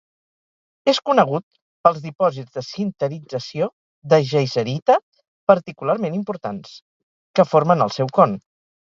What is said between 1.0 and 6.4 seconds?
conegut pels dipòsits de sinterització de geiserita particularment